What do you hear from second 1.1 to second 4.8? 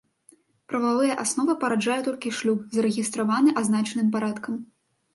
асновы параджае толькі шлюб, зарэгістраваны азначаным парадкам.